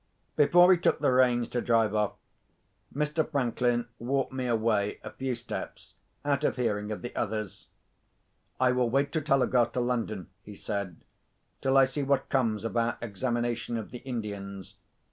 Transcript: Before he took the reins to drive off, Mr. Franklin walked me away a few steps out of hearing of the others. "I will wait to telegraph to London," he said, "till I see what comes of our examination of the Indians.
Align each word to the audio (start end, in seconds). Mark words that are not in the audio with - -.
Before 0.35 0.71
he 0.71 0.79
took 0.79 0.97
the 0.97 1.11
reins 1.11 1.47
to 1.49 1.61
drive 1.61 1.93
off, 1.93 2.13
Mr. 2.91 3.29
Franklin 3.31 3.85
walked 3.99 4.33
me 4.33 4.47
away 4.47 4.99
a 5.03 5.11
few 5.11 5.35
steps 5.35 5.93
out 6.25 6.43
of 6.43 6.55
hearing 6.55 6.89
of 6.91 7.03
the 7.03 7.15
others. 7.15 7.67
"I 8.59 8.71
will 8.71 8.89
wait 8.89 9.11
to 9.11 9.21
telegraph 9.21 9.73
to 9.73 9.79
London," 9.79 10.31
he 10.41 10.55
said, 10.55 11.05
"till 11.61 11.77
I 11.77 11.85
see 11.85 12.01
what 12.01 12.29
comes 12.29 12.65
of 12.65 12.75
our 12.75 12.97
examination 12.99 13.77
of 13.77 13.91
the 13.91 13.99
Indians. 13.99 14.73